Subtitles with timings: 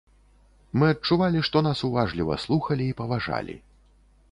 [0.81, 3.61] Мы адчувалі, што нас уважліва слухалі і паважалі.